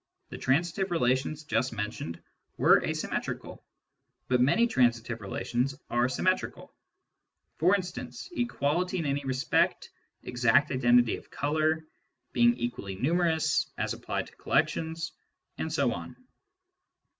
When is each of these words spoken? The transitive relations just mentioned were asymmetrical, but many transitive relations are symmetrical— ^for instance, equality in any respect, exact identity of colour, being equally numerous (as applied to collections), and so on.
The 0.29 0.37
transitive 0.39 0.89
relations 0.89 1.43
just 1.43 1.73
mentioned 1.73 2.19
were 2.57 2.83
asymmetrical, 2.83 3.63
but 4.29 4.41
many 4.41 4.65
transitive 4.65 5.21
relations 5.21 5.75
are 5.91 6.09
symmetrical— 6.09 6.73
^for 7.59 7.75
instance, 7.75 8.27
equality 8.31 8.97
in 8.97 9.05
any 9.05 9.23
respect, 9.23 9.91
exact 10.23 10.71
identity 10.71 11.17
of 11.17 11.29
colour, 11.29 11.85
being 12.33 12.57
equally 12.57 12.95
numerous 12.95 13.67
(as 13.77 13.93
applied 13.93 14.25
to 14.25 14.35
collections), 14.37 15.11
and 15.59 15.71
so 15.71 15.93
on. 15.93 16.15